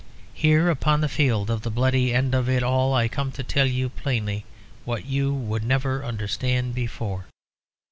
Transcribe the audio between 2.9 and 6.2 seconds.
I come to tell you plainly what you would never